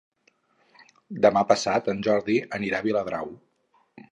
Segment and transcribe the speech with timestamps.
[1.27, 3.31] Demà passat en Jordi anirà a Viladrau.